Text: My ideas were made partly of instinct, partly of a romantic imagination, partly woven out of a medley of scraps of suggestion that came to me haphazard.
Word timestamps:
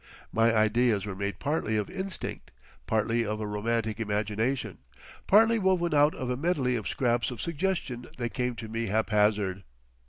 My 0.33 0.51
ideas 0.51 1.05
were 1.05 1.13
made 1.13 1.37
partly 1.37 1.77
of 1.77 1.87
instinct, 1.87 2.49
partly 2.87 3.23
of 3.23 3.39
a 3.39 3.45
romantic 3.45 3.99
imagination, 3.99 4.79
partly 5.27 5.59
woven 5.59 5.93
out 5.93 6.15
of 6.15 6.27
a 6.31 6.35
medley 6.35 6.75
of 6.75 6.87
scraps 6.87 7.29
of 7.29 7.39
suggestion 7.39 8.07
that 8.17 8.33
came 8.33 8.55
to 8.55 8.67
me 8.67 8.87
haphazard. 8.87 9.61